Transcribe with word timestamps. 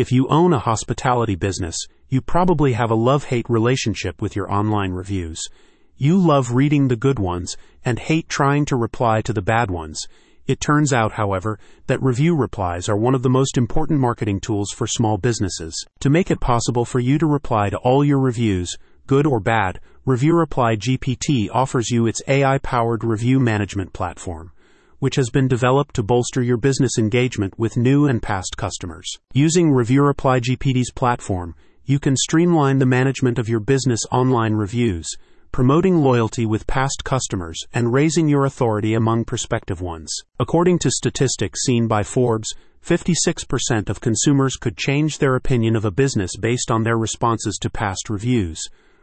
If 0.00 0.10
you 0.10 0.26
own 0.28 0.54
a 0.54 0.58
hospitality 0.58 1.34
business, 1.34 1.76
you 2.08 2.22
probably 2.22 2.72
have 2.72 2.90
a 2.90 2.94
love 2.94 3.24
hate 3.24 3.44
relationship 3.50 4.22
with 4.22 4.34
your 4.34 4.50
online 4.50 4.92
reviews. 4.92 5.42
You 5.98 6.16
love 6.16 6.52
reading 6.52 6.88
the 6.88 6.96
good 6.96 7.18
ones 7.18 7.58
and 7.84 7.98
hate 7.98 8.26
trying 8.26 8.64
to 8.64 8.76
reply 8.76 9.20
to 9.20 9.34
the 9.34 9.42
bad 9.42 9.70
ones. 9.70 10.06
It 10.46 10.58
turns 10.58 10.94
out, 10.94 11.12
however, 11.12 11.58
that 11.86 12.02
review 12.02 12.34
replies 12.34 12.88
are 12.88 12.96
one 12.96 13.14
of 13.14 13.22
the 13.22 13.28
most 13.28 13.58
important 13.58 14.00
marketing 14.00 14.40
tools 14.40 14.70
for 14.70 14.86
small 14.86 15.18
businesses. 15.18 15.84
To 15.98 16.08
make 16.08 16.30
it 16.30 16.40
possible 16.40 16.86
for 16.86 16.98
you 16.98 17.18
to 17.18 17.26
reply 17.26 17.68
to 17.68 17.76
all 17.76 18.02
your 18.02 18.20
reviews, 18.20 18.78
good 19.06 19.26
or 19.26 19.38
bad, 19.38 19.80
Review 20.06 20.34
Reply 20.34 20.76
GPT 20.76 21.50
offers 21.52 21.90
you 21.90 22.06
its 22.06 22.22
AI 22.26 22.56
powered 22.56 23.04
review 23.04 23.38
management 23.38 23.92
platform 23.92 24.52
which 25.00 25.16
has 25.16 25.28
been 25.30 25.48
developed 25.48 25.96
to 25.96 26.02
bolster 26.02 26.42
your 26.42 26.56
business 26.56 26.96
engagement 26.96 27.58
with 27.58 27.76
new 27.76 28.06
and 28.06 28.22
past 28.22 28.56
customers. 28.56 29.18
Using 29.34 29.72
Review 29.72 30.02
Reply 30.02 30.40
GPT's 30.40 30.92
platform, 30.92 31.54
you 31.84 31.98
can 31.98 32.16
streamline 32.16 32.78
the 32.78 32.86
management 32.86 33.38
of 33.38 33.48
your 33.48 33.60
business 33.60 34.00
online 34.12 34.52
reviews, 34.54 35.10
promoting 35.52 35.96
loyalty 35.96 36.46
with 36.46 36.66
past 36.66 37.02
customers 37.04 37.58
and 37.74 37.92
raising 37.92 38.28
your 38.28 38.44
authority 38.44 38.94
among 38.94 39.24
prospective 39.24 39.80
ones. 39.80 40.14
According 40.38 40.78
to 40.80 40.90
statistics 40.90 41.62
seen 41.64 41.88
by 41.88 42.04
Forbes, 42.04 42.54
56% 42.84 43.88
of 43.88 44.00
consumers 44.00 44.56
could 44.56 44.76
change 44.76 45.18
their 45.18 45.34
opinion 45.34 45.76
of 45.76 45.84
a 45.84 45.90
business 45.90 46.36
based 46.36 46.70
on 46.70 46.82
their 46.82 46.96
responses 46.96 47.58
to 47.60 47.70
past 47.70 48.08
reviews. 48.08 48.62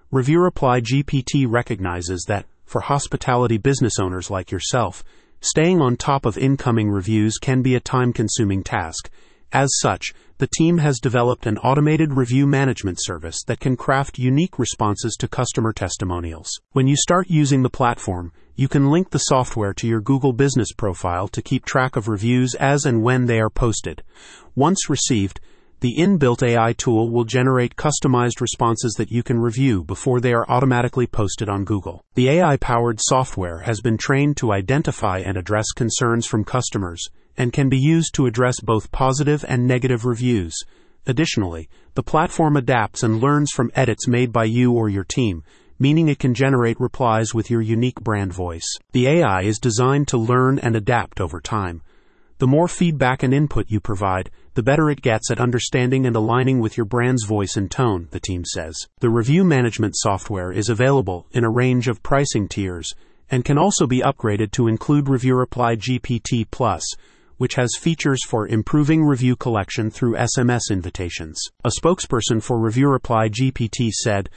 Review 0.09 0.39
Reply 0.39 0.79
GPT 0.79 1.45
recognizes 1.47 2.23
that, 2.27 2.45
for 2.65 2.81
hospitality 2.81 3.57
business 3.57 3.99
owners 3.99 4.31
like 4.31 4.51
yourself, 4.51 5.03
staying 5.41 5.81
on 5.81 5.97
top 5.97 6.25
of 6.25 6.37
incoming 6.37 6.89
reviews 6.89 7.37
can 7.37 7.61
be 7.61 7.75
a 7.75 7.79
time 7.79 8.13
consuming 8.13 8.63
task. 8.63 9.09
As 9.53 9.69
such, 9.79 10.13
the 10.39 10.49
team 10.57 10.77
has 10.79 10.99
developed 10.99 11.45
an 11.45 11.57
automated 11.59 12.13
review 12.13 12.45
management 12.45 12.99
service 13.01 13.43
that 13.47 13.59
can 13.59 13.77
craft 13.77 14.19
unique 14.19 14.59
responses 14.59 15.15
to 15.19 15.27
customer 15.27 15.71
testimonials. 15.71 16.49
When 16.73 16.85
you 16.85 16.95
start 16.97 17.29
using 17.29 17.63
the 17.63 17.69
platform, 17.69 18.33
you 18.55 18.67
can 18.67 18.89
link 18.89 19.11
the 19.11 19.19
software 19.19 19.73
to 19.75 19.87
your 19.87 20.01
Google 20.01 20.33
Business 20.33 20.73
profile 20.73 21.27
to 21.29 21.41
keep 21.41 21.63
track 21.63 21.95
of 21.95 22.07
reviews 22.07 22.55
as 22.55 22.85
and 22.85 23.01
when 23.01 23.25
they 23.25 23.39
are 23.39 23.49
posted. 23.49 24.03
Once 24.55 24.89
received, 24.89 25.39
the 25.79 25.95
inbuilt 25.97 26.41
AI 26.41 26.73
tool 26.73 27.11
will 27.11 27.23
generate 27.23 27.75
customized 27.75 28.41
responses 28.41 28.93
that 28.93 29.11
you 29.11 29.21
can 29.21 29.37
review 29.37 29.83
before 29.83 30.19
they 30.19 30.33
are 30.33 30.49
automatically 30.49 31.05
posted 31.05 31.47
on 31.47 31.65
Google. 31.65 32.03
The 32.15 32.29
AI 32.29 32.57
powered 32.57 32.99
software 32.99 33.59
has 33.59 33.79
been 33.81 33.97
trained 33.97 34.37
to 34.37 34.51
identify 34.51 35.19
and 35.19 35.37
address 35.37 35.71
concerns 35.75 36.25
from 36.25 36.43
customers 36.43 37.07
and 37.37 37.53
can 37.53 37.69
be 37.69 37.77
used 37.77 38.15
to 38.15 38.25
address 38.25 38.59
both 38.59 38.91
positive 38.91 39.45
and 39.47 39.67
negative 39.67 40.03
reviews. 40.03 40.55
Additionally, 41.05 41.69
the 41.93 42.03
platform 42.03 42.57
adapts 42.57 43.03
and 43.03 43.21
learns 43.21 43.51
from 43.51 43.71
edits 43.75 44.07
made 44.07 44.33
by 44.33 44.45
you 44.45 44.73
or 44.73 44.89
your 44.89 45.03
team, 45.03 45.43
meaning 45.77 46.07
it 46.07 46.17
can 46.17 46.33
generate 46.33 46.79
replies 46.79 47.35
with 47.35 47.51
your 47.51 47.61
unique 47.61 48.01
brand 48.01 48.33
voice. 48.33 48.67
The 48.93 49.07
AI 49.07 49.43
is 49.43 49.59
designed 49.59 50.07
to 50.07 50.17
learn 50.17 50.57
and 50.57 50.75
adapt 50.75 51.21
over 51.21 51.39
time. 51.39 51.83
The 52.39 52.45
more 52.45 52.67
feedback 52.67 53.23
and 53.23 53.33
input 53.33 53.65
you 53.67 53.79
provide, 53.79 54.29
the 54.53 54.61
better 54.61 54.91
it 54.91 55.01
gets 55.01 55.31
at 55.31 55.39
understanding 55.39 56.05
and 56.05 56.15
aligning 56.15 56.59
with 56.59 56.77
your 56.77 56.85
brand's 56.85 57.25
voice 57.25 57.57
and 57.57 57.69
tone, 57.69 58.09
the 58.11 58.19
team 58.19 58.45
says. 58.45 58.77
The 58.99 59.09
review 59.09 59.43
management 59.43 59.95
software 59.97 60.51
is 60.51 60.69
available 60.69 61.25
in 61.31 61.43
a 61.43 61.49
range 61.49 61.87
of 61.87 62.03
pricing 62.03 62.47
tiers 62.47 62.93
and 63.31 63.43
can 63.43 63.57
also 63.57 63.87
be 63.87 64.01
upgraded 64.01 64.51
to 64.51 64.67
include 64.67 65.09
Review 65.09 65.35
Reply 65.35 65.77
GPT 65.77 66.45
Plus, 66.51 66.83
which 67.37 67.55
has 67.55 67.75
features 67.75 68.23
for 68.23 68.47
improving 68.47 69.03
review 69.03 69.35
collection 69.35 69.89
through 69.89 70.15
SMS 70.15 70.69
invitations. 70.69 71.41
A 71.65 71.71
spokesperson 71.81 72.43
for 72.43 72.59
Review 72.59 72.87
Reply 72.87 73.29
GPT 73.29 73.89
said, 73.89 74.29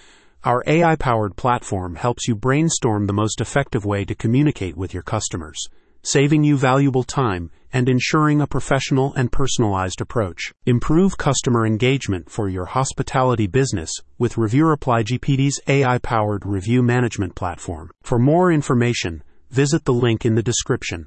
Our 0.44 0.64
AI 0.66 0.96
powered 0.96 1.36
platform 1.36 1.96
helps 1.96 2.26
you 2.26 2.34
brainstorm 2.34 3.06
the 3.06 3.12
most 3.12 3.42
effective 3.42 3.84
way 3.84 4.06
to 4.06 4.14
communicate 4.14 4.74
with 4.74 4.94
your 4.94 5.02
customers 5.02 5.68
saving 6.02 6.44
you 6.44 6.56
valuable 6.56 7.04
time 7.04 7.50
and 7.72 7.88
ensuring 7.88 8.40
a 8.40 8.46
professional 8.46 9.14
and 9.14 9.30
personalized 9.30 10.00
approach. 10.00 10.52
Improve 10.66 11.16
customer 11.16 11.66
engagement 11.66 12.30
for 12.30 12.48
your 12.48 12.66
hospitality 12.66 13.46
business 13.46 13.92
with 14.18 14.38
Review 14.38 14.66
Reply 14.66 15.02
GPT's 15.02 15.60
AI 15.66 15.98
powered 15.98 16.44
review 16.44 16.82
management 16.82 17.34
platform. 17.34 17.90
For 18.02 18.18
more 18.18 18.50
information, 18.50 19.22
visit 19.50 19.84
the 19.84 19.92
link 19.92 20.24
in 20.24 20.34
the 20.34 20.42
description. 20.42 21.06